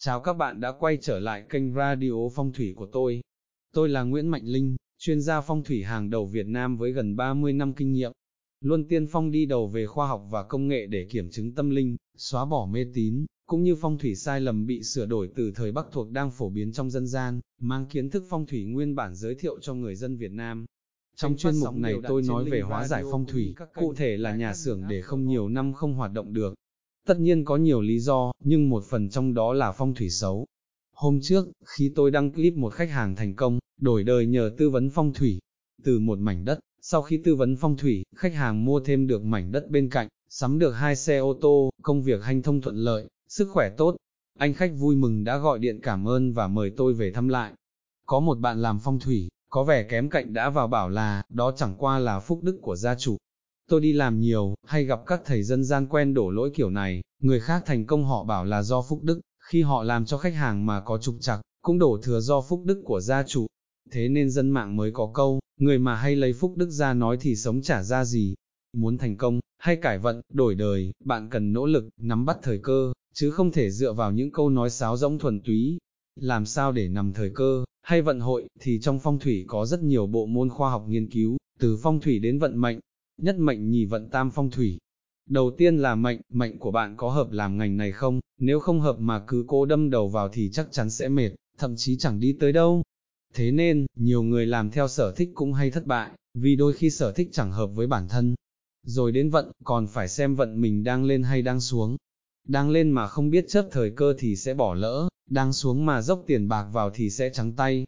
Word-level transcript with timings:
Chào 0.00 0.20
các 0.20 0.32
bạn 0.32 0.60
đã 0.60 0.72
quay 0.72 0.98
trở 1.00 1.18
lại 1.18 1.44
kênh 1.48 1.74
radio 1.74 2.12
phong 2.34 2.52
thủy 2.52 2.74
của 2.76 2.86
tôi. 2.86 3.20
Tôi 3.74 3.88
là 3.88 4.02
Nguyễn 4.02 4.28
Mạnh 4.28 4.44
Linh, 4.44 4.76
chuyên 4.98 5.20
gia 5.20 5.40
phong 5.40 5.64
thủy 5.64 5.82
hàng 5.82 6.10
đầu 6.10 6.26
Việt 6.26 6.46
Nam 6.46 6.76
với 6.76 6.92
gần 6.92 7.16
30 7.16 7.52
năm 7.52 7.72
kinh 7.74 7.92
nghiệm. 7.92 8.12
Luôn 8.60 8.88
tiên 8.88 9.06
phong 9.06 9.30
đi 9.30 9.46
đầu 9.46 9.68
về 9.68 9.86
khoa 9.86 10.06
học 10.06 10.26
và 10.30 10.42
công 10.42 10.68
nghệ 10.68 10.86
để 10.86 11.06
kiểm 11.10 11.30
chứng 11.30 11.54
tâm 11.54 11.70
linh, 11.70 11.96
xóa 12.16 12.44
bỏ 12.44 12.66
mê 12.66 12.86
tín, 12.94 13.26
cũng 13.46 13.62
như 13.62 13.76
phong 13.76 13.98
thủy 13.98 14.14
sai 14.14 14.40
lầm 14.40 14.66
bị 14.66 14.82
sửa 14.82 15.06
đổi 15.06 15.30
từ 15.36 15.52
thời 15.54 15.72
Bắc 15.72 15.86
thuộc 15.92 16.10
đang 16.10 16.30
phổ 16.30 16.50
biến 16.50 16.72
trong 16.72 16.90
dân 16.90 17.06
gian, 17.06 17.40
mang 17.60 17.86
kiến 17.86 18.10
thức 18.10 18.24
phong 18.28 18.46
thủy 18.46 18.64
nguyên 18.64 18.94
bản 18.94 19.14
giới 19.14 19.34
thiệu 19.34 19.58
cho 19.60 19.74
người 19.74 19.94
dân 19.94 20.16
Việt 20.16 20.32
Nam. 20.32 20.66
Trong 21.16 21.36
chuyên 21.36 21.56
mục 21.56 21.74
này 21.76 21.94
tôi 22.08 22.22
nói 22.22 22.50
về 22.50 22.60
hóa 22.60 22.88
giải 22.88 23.02
phong 23.10 23.26
thủy, 23.26 23.54
cụ 23.74 23.94
thể 23.94 24.16
là 24.16 24.36
nhà 24.36 24.54
xưởng 24.54 24.82
để 24.88 25.02
không 25.02 25.26
nhiều 25.26 25.48
năm 25.48 25.72
không 25.72 25.94
hoạt 25.94 26.12
động 26.12 26.32
được. 26.32 26.54
Tất 27.08 27.20
nhiên 27.20 27.44
có 27.44 27.56
nhiều 27.56 27.80
lý 27.80 27.98
do, 27.98 28.32
nhưng 28.44 28.68
một 28.68 28.84
phần 28.84 29.08
trong 29.08 29.34
đó 29.34 29.52
là 29.52 29.72
phong 29.72 29.94
thủy 29.94 30.10
xấu. 30.10 30.46
Hôm 30.94 31.18
trước, 31.22 31.48
khi 31.64 31.92
tôi 31.94 32.10
đăng 32.10 32.32
clip 32.32 32.54
một 32.54 32.72
khách 32.72 32.90
hàng 32.90 33.16
thành 33.16 33.34
công, 33.34 33.58
đổi 33.80 34.04
đời 34.04 34.26
nhờ 34.26 34.50
tư 34.58 34.70
vấn 34.70 34.90
phong 34.90 35.12
thủy, 35.12 35.38
từ 35.84 35.98
một 35.98 36.18
mảnh 36.18 36.44
đất, 36.44 36.58
sau 36.82 37.02
khi 37.02 37.20
tư 37.24 37.34
vấn 37.34 37.56
phong 37.56 37.76
thủy, 37.76 38.04
khách 38.16 38.34
hàng 38.34 38.64
mua 38.64 38.80
thêm 38.80 39.06
được 39.06 39.22
mảnh 39.22 39.52
đất 39.52 39.70
bên 39.70 39.90
cạnh, 39.90 40.08
sắm 40.28 40.58
được 40.58 40.72
hai 40.72 40.96
xe 40.96 41.18
ô 41.18 41.38
tô, 41.40 41.70
công 41.82 42.02
việc 42.02 42.22
hanh 42.22 42.42
thông 42.42 42.60
thuận 42.60 42.76
lợi, 42.76 43.08
sức 43.28 43.48
khỏe 43.52 43.70
tốt. 43.76 43.96
Anh 44.38 44.54
khách 44.54 44.72
vui 44.78 44.96
mừng 44.96 45.24
đã 45.24 45.38
gọi 45.38 45.58
điện 45.58 45.80
cảm 45.82 46.08
ơn 46.08 46.32
và 46.32 46.48
mời 46.48 46.72
tôi 46.76 46.94
về 46.94 47.12
thăm 47.12 47.28
lại. 47.28 47.52
Có 48.06 48.20
một 48.20 48.38
bạn 48.38 48.62
làm 48.62 48.78
phong 48.78 49.00
thủy, 49.00 49.28
có 49.48 49.64
vẻ 49.64 49.82
kém 49.82 50.10
cạnh 50.10 50.32
đã 50.32 50.50
vào 50.50 50.68
bảo 50.68 50.88
là, 50.88 51.22
đó 51.28 51.52
chẳng 51.56 51.74
qua 51.78 51.98
là 51.98 52.20
phúc 52.20 52.40
đức 52.42 52.58
của 52.62 52.76
gia 52.76 52.94
chủ. 52.94 53.16
Tôi 53.68 53.80
đi 53.80 53.92
làm 53.92 54.20
nhiều, 54.20 54.54
hay 54.66 54.84
gặp 54.84 55.00
các 55.06 55.22
thầy 55.24 55.42
dân 55.42 55.64
gian 55.64 55.86
quen 55.86 56.14
đổ 56.14 56.30
lỗi 56.30 56.50
kiểu 56.54 56.70
này, 56.70 57.02
người 57.22 57.40
khác 57.40 57.62
thành 57.66 57.86
công 57.86 58.04
họ 58.04 58.24
bảo 58.24 58.44
là 58.44 58.62
do 58.62 58.82
phúc 58.82 59.00
đức, 59.02 59.20
khi 59.38 59.62
họ 59.62 59.82
làm 59.82 60.04
cho 60.04 60.18
khách 60.18 60.34
hàng 60.34 60.66
mà 60.66 60.80
có 60.80 60.98
trục 60.98 61.14
trặc, 61.20 61.40
cũng 61.62 61.78
đổ 61.78 61.98
thừa 62.02 62.20
do 62.20 62.40
phúc 62.40 62.62
đức 62.64 62.82
của 62.84 63.00
gia 63.00 63.22
chủ. 63.22 63.46
Thế 63.90 64.08
nên 64.08 64.30
dân 64.30 64.50
mạng 64.50 64.76
mới 64.76 64.90
có 64.92 65.10
câu, 65.14 65.40
người 65.60 65.78
mà 65.78 65.94
hay 65.94 66.16
lấy 66.16 66.32
phúc 66.32 66.54
đức 66.56 66.70
ra 66.70 66.94
nói 66.94 67.16
thì 67.20 67.36
sống 67.36 67.62
trả 67.62 67.82
ra 67.82 68.04
gì. 68.04 68.34
Muốn 68.76 68.98
thành 68.98 69.16
công, 69.16 69.40
hay 69.58 69.76
cải 69.76 69.98
vận, 69.98 70.20
đổi 70.32 70.54
đời, 70.54 70.92
bạn 71.04 71.30
cần 71.30 71.52
nỗ 71.52 71.66
lực, 71.66 71.88
nắm 72.00 72.24
bắt 72.24 72.38
thời 72.42 72.58
cơ, 72.62 72.92
chứ 73.14 73.30
không 73.30 73.52
thể 73.52 73.70
dựa 73.70 73.92
vào 73.92 74.12
những 74.12 74.32
câu 74.32 74.50
nói 74.50 74.70
sáo 74.70 74.96
rỗng 74.96 75.18
thuần 75.18 75.40
túy. 75.40 75.78
Làm 76.20 76.46
sao 76.46 76.72
để 76.72 76.88
nằm 76.88 77.12
thời 77.12 77.30
cơ, 77.34 77.64
hay 77.82 78.02
vận 78.02 78.20
hội, 78.20 78.48
thì 78.60 78.80
trong 78.82 78.98
phong 78.98 79.18
thủy 79.18 79.44
có 79.48 79.66
rất 79.66 79.82
nhiều 79.82 80.06
bộ 80.06 80.26
môn 80.26 80.48
khoa 80.48 80.70
học 80.70 80.84
nghiên 80.88 81.10
cứu, 81.10 81.36
từ 81.58 81.78
phong 81.82 82.00
thủy 82.00 82.18
đến 82.18 82.38
vận 82.38 82.60
mệnh, 82.60 82.78
nhất 83.22 83.38
mệnh 83.38 83.70
nhì 83.70 83.84
vận 83.84 84.08
tam 84.08 84.30
phong 84.30 84.50
thủy. 84.50 84.78
Đầu 85.26 85.50
tiên 85.58 85.76
là 85.76 85.94
mệnh, 85.94 86.20
mệnh 86.32 86.58
của 86.58 86.70
bạn 86.70 86.94
có 86.96 87.10
hợp 87.10 87.32
làm 87.32 87.58
ngành 87.58 87.76
này 87.76 87.92
không, 87.92 88.20
nếu 88.38 88.60
không 88.60 88.80
hợp 88.80 88.98
mà 88.98 89.24
cứ 89.26 89.44
cố 89.48 89.64
đâm 89.64 89.90
đầu 89.90 90.08
vào 90.08 90.28
thì 90.28 90.50
chắc 90.52 90.68
chắn 90.70 90.90
sẽ 90.90 91.08
mệt, 91.08 91.30
thậm 91.58 91.76
chí 91.76 91.96
chẳng 91.96 92.20
đi 92.20 92.36
tới 92.40 92.52
đâu. 92.52 92.82
Thế 93.34 93.50
nên, 93.50 93.86
nhiều 93.96 94.22
người 94.22 94.46
làm 94.46 94.70
theo 94.70 94.88
sở 94.88 95.12
thích 95.12 95.30
cũng 95.34 95.52
hay 95.52 95.70
thất 95.70 95.86
bại, 95.86 96.10
vì 96.34 96.56
đôi 96.56 96.72
khi 96.72 96.90
sở 96.90 97.12
thích 97.12 97.28
chẳng 97.32 97.52
hợp 97.52 97.66
với 97.66 97.86
bản 97.86 98.08
thân. 98.08 98.34
Rồi 98.86 99.12
đến 99.12 99.30
vận, 99.30 99.52
còn 99.64 99.86
phải 99.86 100.08
xem 100.08 100.34
vận 100.34 100.60
mình 100.60 100.84
đang 100.84 101.04
lên 101.04 101.22
hay 101.22 101.42
đang 101.42 101.60
xuống. 101.60 101.96
Đang 102.48 102.70
lên 102.70 102.90
mà 102.90 103.06
không 103.06 103.30
biết 103.30 103.44
chấp 103.48 103.68
thời 103.70 103.90
cơ 103.90 104.14
thì 104.18 104.36
sẽ 104.36 104.54
bỏ 104.54 104.74
lỡ, 104.74 105.08
đang 105.30 105.52
xuống 105.52 105.86
mà 105.86 106.02
dốc 106.02 106.24
tiền 106.26 106.48
bạc 106.48 106.66
vào 106.72 106.90
thì 106.90 107.10
sẽ 107.10 107.30
trắng 107.30 107.52
tay. 107.52 107.86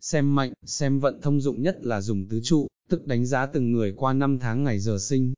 Xem 0.00 0.34
mệnh, 0.34 0.52
xem 0.66 1.00
vận 1.00 1.20
thông 1.20 1.40
dụng 1.40 1.62
nhất 1.62 1.78
là 1.82 2.00
dùng 2.00 2.28
tứ 2.28 2.40
trụ, 2.44 2.66
tức 2.92 3.06
đánh 3.06 3.26
giá 3.26 3.46
từng 3.46 3.72
người 3.72 3.92
qua 3.96 4.12
năm 4.12 4.38
tháng 4.38 4.64
ngày 4.64 4.78
giờ 4.78 4.98
sinh. 5.00 5.32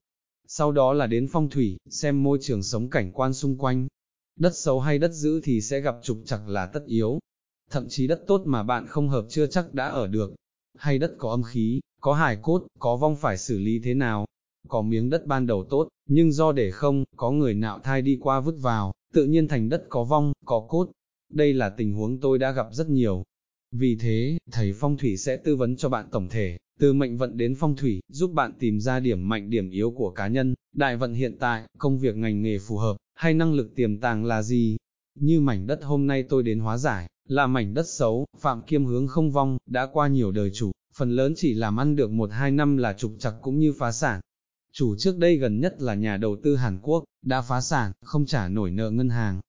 Sau 0.48 0.72
đó 0.72 0.92
là 0.92 1.06
đến 1.06 1.28
phong 1.32 1.50
thủy, 1.50 1.76
xem 1.90 2.22
môi 2.22 2.38
trường 2.40 2.62
sống 2.62 2.90
cảnh 2.90 3.12
quan 3.12 3.34
xung 3.34 3.58
quanh. 3.58 3.86
Đất 4.36 4.56
xấu 4.56 4.80
hay 4.80 4.98
đất 4.98 5.12
giữ 5.12 5.40
thì 5.44 5.60
sẽ 5.60 5.80
gặp 5.80 5.96
trục 6.02 6.18
trặc 6.24 6.48
là 6.48 6.66
tất 6.66 6.84
yếu. 6.86 7.18
Thậm 7.70 7.86
chí 7.88 8.06
đất 8.06 8.24
tốt 8.26 8.42
mà 8.44 8.62
bạn 8.62 8.86
không 8.86 9.08
hợp 9.08 9.26
chưa 9.28 9.46
chắc 9.46 9.74
đã 9.74 9.88
ở 9.88 10.06
được. 10.06 10.34
Hay 10.78 10.98
đất 10.98 11.14
có 11.18 11.30
âm 11.30 11.42
khí, 11.42 11.80
có 12.00 12.14
hài 12.14 12.38
cốt, 12.42 12.66
có 12.78 12.96
vong 12.96 13.16
phải 13.16 13.38
xử 13.38 13.58
lý 13.58 13.80
thế 13.84 13.94
nào. 13.94 14.26
Có 14.68 14.82
miếng 14.82 15.10
đất 15.10 15.26
ban 15.26 15.46
đầu 15.46 15.64
tốt, 15.70 15.88
nhưng 16.08 16.32
do 16.32 16.52
để 16.52 16.70
không, 16.70 17.04
có 17.16 17.30
người 17.30 17.54
nạo 17.54 17.78
thai 17.78 18.02
đi 18.02 18.18
qua 18.20 18.40
vứt 18.40 18.56
vào, 18.60 18.92
tự 19.12 19.24
nhiên 19.24 19.48
thành 19.48 19.68
đất 19.68 19.86
có 19.88 20.04
vong, 20.04 20.32
có 20.44 20.66
cốt. 20.68 20.90
Đây 21.32 21.52
là 21.52 21.68
tình 21.68 21.94
huống 21.94 22.20
tôi 22.20 22.38
đã 22.38 22.52
gặp 22.52 22.66
rất 22.72 22.88
nhiều. 22.88 23.22
Vì 23.76 23.96
thế, 24.00 24.38
thầy 24.52 24.72
phong 24.72 24.96
thủy 24.96 25.16
sẽ 25.16 25.36
tư 25.36 25.56
vấn 25.56 25.76
cho 25.76 25.88
bạn 25.88 26.08
tổng 26.12 26.28
thể, 26.28 26.56
từ 26.78 26.92
mệnh 26.92 27.16
vận 27.16 27.36
đến 27.36 27.54
phong 27.58 27.76
thủy, 27.76 28.00
giúp 28.08 28.32
bạn 28.34 28.52
tìm 28.58 28.80
ra 28.80 29.00
điểm 29.00 29.28
mạnh 29.28 29.50
điểm 29.50 29.70
yếu 29.70 29.90
của 29.90 30.10
cá 30.10 30.28
nhân, 30.28 30.54
đại 30.74 30.96
vận 30.96 31.14
hiện 31.14 31.36
tại, 31.38 31.62
công 31.78 31.98
việc 31.98 32.16
ngành 32.16 32.42
nghề 32.42 32.58
phù 32.58 32.76
hợp, 32.76 32.96
hay 33.14 33.34
năng 33.34 33.54
lực 33.54 33.74
tiềm 33.76 34.00
tàng 34.00 34.24
là 34.24 34.42
gì. 34.42 34.76
Như 35.14 35.40
mảnh 35.40 35.66
đất 35.66 35.82
hôm 35.82 36.06
nay 36.06 36.22
tôi 36.22 36.42
đến 36.42 36.58
hóa 36.58 36.78
giải, 36.78 37.08
là 37.28 37.46
mảnh 37.46 37.74
đất 37.74 37.88
xấu, 37.88 38.26
phạm 38.40 38.62
kiêm 38.62 38.84
hướng 38.84 39.08
không 39.08 39.32
vong, 39.32 39.58
đã 39.66 39.86
qua 39.92 40.08
nhiều 40.08 40.32
đời 40.32 40.50
chủ, 40.54 40.72
phần 40.96 41.10
lớn 41.10 41.32
chỉ 41.36 41.54
làm 41.54 41.80
ăn 41.80 41.96
được 41.96 42.10
1-2 42.10 42.54
năm 42.54 42.76
là 42.76 42.92
trục 42.92 43.12
chặt 43.18 43.32
cũng 43.42 43.58
như 43.58 43.72
phá 43.72 43.92
sản. 43.92 44.20
Chủ 44.72 44.96
trước 44.98 45.18
đây 45.18 45.36
gần 45.36 45.60
nhất 45.60 45.82
là 45.82 45.94
nhà 45.94 46.16
đầu 46.16 46.36
tư 46.42 46.56
Hàn 46.56 46.78
Quốc, 46.82 47.04
đã 47.22 47.40
phá 47.40 47.60
sản, 47.60 47.92
không 48.04 48.26
trả 48.26 48.48
nổi 48.48 48.70
nợ 48.70 48.90
ngân 48.90 49.08
hàng. 49.08 49.40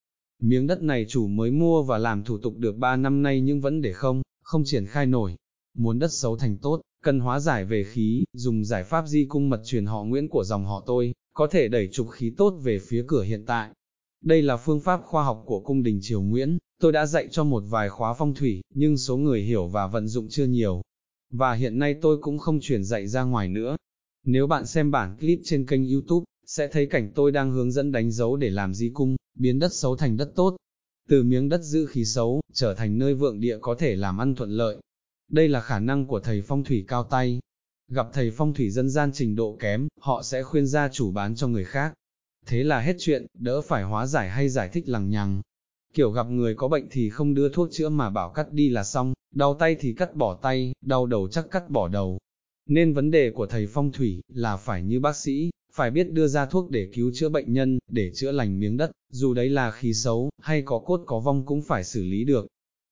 Miếng 0.42 0.68
đất 0.68 0.82
này 0.82 1.06
chủ 1.10 1.28
mới 1.28 1.52
mua 1.52 1.84
và 1.84 1.98
làm 1.98 2.24
thủ 2.24 2.38
tục 2.38 2.58
được 2.58 2.78
3 2.78 2.96
năm 2.96 3.24
nay 3.24 3.42
nhưng 3.42 3.62
vẫn 3.62 3.82
để 3.82 3.94
không, 3.94 4.22
không 4.44 4.64
triển 4.66 4.86
khai 4.86 5.06
nổi. 5.06 5.36
Muốn 5.78 6.00
đất 6.00 6.12
xấu 6.12 6.38
thành 6.38 6.58
tốt, 6.58 6.82
cần 7.04 7.20
hóa 7.20 7.40
giải 7.40 7.66
về 7.66 7.84
khí, 7.84 8.24
dùng 8.34 8.66
giải 8.66 8.84
pháp 8.84 9.08
di 9.08 9.26
cung 9.30 9.50
mật 9.50 9.62
truyền 9.66 9.86
họ 9.86 10.04
Nguyễn 10.04 10.30
của 10.30 10.44
dòng 10.44 10.66
họ 10.66 10.84
tôi, 10.86 11.14
có 11.34 11.48
thể 11.48 11.68
đẩy 11.68 11.90
trục 11.92 12.10
khí 12.10 12.34
tốt 12.38 12.50
về 12.64 12.80
phía 12.80 13.04
cửa 13.08 13.24
hiện 13.24 13.46
tại. 13.46 13.70
Đây 14.24 14.42
là 14.42 14.58
phương 14.58 14.80
pháp 14.80 15.02
khoa 15.04 15.24
học 15.24 15.44
của 15.46 15.60
cung 15.60 15.84
đình 15.84 16.00
triều 16.02 16.22
Nguyễn, 16.22 16.58
tôi 16.82 16.92
đã 16.92 17.06
dạy 17.06 17.28
cho 17.32 17.44
một 17.44 17.64
vài 17.70 17.90
khóa 17.90 18.14
phong 18.14 18.34
thủy, 18.34 18.62
nhưng 18.74 18.98
số 18.98 19.18
người 19.18 19.42
hiểu 19.42 19.68
và 19.68 19.88
vận 19.88 20.08
dụng 20.08 20.28
chưa 20.30 20.46
nhiều. 20.46 20.82
Và 21.32 21.54
hiện 21.54 21.80
nay 21.80 21.96
tôi 22.02 22.18
cũng 22.22 22.38
không 22.38 22.60
truyền 22.62 22.84
dạy 22.84 23.08
ra 23.08 23.24
ngoài 23.24 23.48
nữa. 23.48 23.78
Nếu 24.26 24.48
bạn 24.48 24.66
xem 24.66 24.92
bản 24.92 25.18
clip 25.18 25.40
trên 25.44 25.66
kênh 25.66 25.92
YouTube, 25.92 26.26
sẽ 26.46 26.68
thấy 26.68 26.86
cảnh 26.86 27.12
tôi 27.16 27.32
đang 27.32 27.52
hướng 27.52 27.72
dẫn 27.72 27.92
đánh 27.92 28.12
dấu 28.12 28.36
để 28.36 28.50
làm 28.50 28.74
di 28.74 28.92
cung, 28.94 29.16
biến 29.36 29.60
đất 29.60 29.74
xấu 29.74 29.96
thành 29.96 30.18
đất 30.18 30.32
tốt. 30.36 30.56
Từ 31.10 31.24
miếng 31.24 31.50
đất 31.50 31.62
giữ 31.62 31.86
khí 31.86 32.06
xấu, 32.06 32.42
trở 32.54 32.74
thành 32.74 32.98
nơi 32.98 33.14
vượng 33.14 33.40
địa 33.40 33.58
có 33.62 33.76
thể 33.76 33.96
làm 33.96 34.18
ăn 34.18 34.36
thuận 34.36 34.50
lợi, 34.50 34.78
đây 35.30 35.48
là 35.48 35.62
khả 35.62 35.80
năng 35.80 36.06
của 36.06 36.20
thầy 36.20 36.42
phong 36.42 36.64
thủy 36.64 36.86
cao 36.88 37.04
tay. 37.04 37.40
Gặp 37.88 38.08
thầy 38.14 38.32
phong 38.32 38.54
thủy 38.54 38.70
dân 38.70 38.90
gian 38.90 39.12
trình 39.14 39.36
độ 39.36 39.58
kém, 39.60 39.88
họ 40.00 40.24
sẽ 40.24 40.44
khuyên 40.44 40.68
gia 40.68 40.90
chủ 40.90 41.12
bán 41.12 41.36
cho 41.36 41.48
người 41.48 41.66
khác. 41.66 41.94
Thế 42.46 42.64
là 42.64 42.80
hết 42.80 42.96
chuyện, 43.00 43.26
đỡ 43.40 43.62
phải 43.62 43.84
hóa 43.84 44.06
giải 44.06 44.30
hay 44.30 44.50
giải 44.50 44.70
thích 44.70 44.90
lằng 44.90 45.10
nhằng. 45.10 45.42
Kiểu 45.94 46.12
gặp 46.12 46.28
người 46.28 46.56
có 46.56 46.68
bệnh 46.68 46.88
thì 46.92 47.10
không 47.10 47.34
đưa 47.34 47.50
thuốc 47.50 47.68
chữa 47.72 47.90
mà 47.90 48.10
bảo 48.10 48.30
cắt 48.30 48.52
đi 48.52 48.70
là 48.70 48.84
xong, 48.84 49.14
đau 49.36 49.54
tay 49.54 49.76
thì 49.80 49.94
cắt 49.94 50.16
bỏ 50.16 50.40
tay, 50.42 50.74
đau 50.82 51.06
đầu 51.06 51.28
chắc 51.28 51.52
cắt 51.52 51.70
bỏ 51.70 51.88
đầu. 51.88 52.20
Nên 52.66 52.94
vấn 52.94 53.12
đề 53.12 53.32
của 53.32 53.48
thầy 53.48 53.68
phong 53.68 53.92
thủy 53.92 54.22
là 54.28 54.58
phải 54.58 54.84
như 54.84 55.00
bác 55.00 55.16
sĩ, 55.16 55.50
phải 55.76 55.92
biết 55.92 56.12
đưa 56.12 56.28
ra 56.28 56.46
thuốc 56.46 56.72
để 56.72 56.90
cứu 56.94 57.12
chữa 57.14 57.30
bệnh 57.30 57.54
nhân, 57.54 57.80
để 57.92 58.12
chữa 58.16 58.32
lành 58.32 58.60
miếng 58.60 58.78
đất, 58.78 58.92
dù 59.12 59.34
đấy 59.34 59.50
là 59.50 59.72
khí 59.72 59.94
xấu, 59.94 60.30
hay 60.42 60.62
có 60.62 60.80
cốt 60.80 61.04
có 61.06 61.20
vong 61.20 61.46
cũng 61.46 61.62
phải 61.62 61.84
xử 61.84 62.04
lý 62.04 62.24
được. 62.24 62.48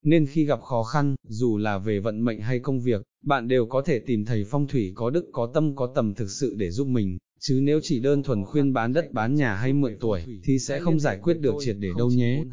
Nên 0.06 0.26
khi 0.26 0.46
gặp 0.46 0.62
khó 0.62 0.84
khăn, 0.84 1.16
dù 1.28 1.58
là 1.58 1.78
về 1.78 2.00
vận 2.00 2.26
mệnh 2.26 2.42
hay 2.42 2.60
công 2.60 2.82
việc, 2.82 3.02
bạn 3.26 3.48
đều 3.48 3.66
có 3.66 3.82
thể 3.82 4.00
tìm 4.00 4.26
thầy 4.26 4.44
phong 4.44 4.68
thủy 4.68 4.92
có 4.96 5.10
đức 5.10 5.30
có 5.32 5.52
tâm 5.54 5.76
có 5.76 5.92
tầm 5.96 6.14
thực 6.14 6.32
sự 6.32 6.56
để 6.58 6.72
giúp 6.72 6.88
mình, 6.88 7.18
chứ 7.40 7.60
nếu 7.64 7.80
chỉ 7.84 8.00
đơn 8.00 8.24
thuần 8.24 8.46
khuyên 8.46 8.74
bán 8.74 8.94
đất 8.94 9.12
bán 9.12 9.36
nhà 9.36 9.56
hay 9.56 9.74
mượn 9.74 9.98
tuổi, 10.00 10.24
thì 10.44 10.60
sẽ 10.60 10.80
không 10.80 11.00
giải 11.00 11.20
quyết 11.24 11.40
được 11.40 11.56
triệt 11.60 11.76
để 11.80 11.90
đâu 11.98 12.10
nhé. 12.10 12.44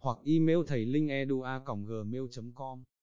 Hoặc 0.00 0.18
email 0.24 0.58
thầy 0.66 0.84
linh 0.84 1.08
e 1.08 1.24
gmail 1.24 2.22
com 2.54 2.82